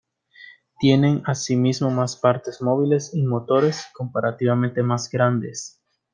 Tienen 0.79 1.21
así 1.27 1.55
mismo 1.55 1.91
más 1.91 2.15
partes 2.15 2.59
móviles 2.59 3.13
y 3.13 3.21
motores 3.21 3.85
comparativamente 3.93 4.81
más 4.81 5.07
grandes. 5.11 5.79